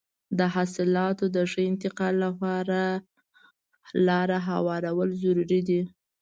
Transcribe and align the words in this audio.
د 0.37 0.39
حاصلاتو 0.55 1.25
د 1.35 1.37
ښه 1.51 1.61
انتقال 1.71 2.13
لپاره 2.25 2.79
لاره 4.07 4.37
هوارول 4.49 5.09
ضروري 5.23 5.61
دي. 5.69 5.81